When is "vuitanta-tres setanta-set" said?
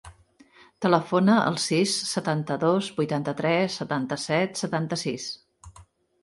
3.01-4.59